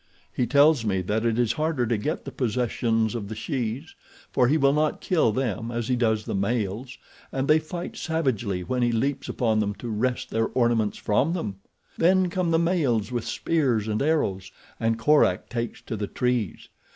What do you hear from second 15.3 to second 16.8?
takes to the trees.